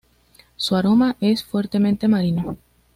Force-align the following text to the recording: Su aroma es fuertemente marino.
Su 0.55 0.75
aroma 0.75 1.15
es 1.19 1.43
fuertemente 1.43 2.07
marino. 2.07 2.57